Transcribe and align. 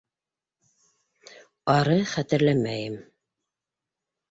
Ары 1.75 1.99
хәтерләмәйем... 2.15 2.99